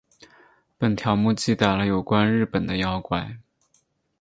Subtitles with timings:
[0.79, 3.37] 本条目记载了有关日本的妖怪。